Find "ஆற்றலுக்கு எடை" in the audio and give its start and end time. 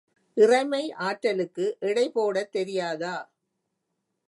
0.99-2.05